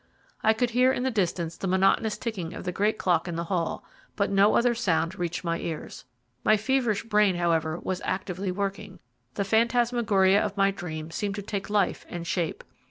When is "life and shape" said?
11.69-12.63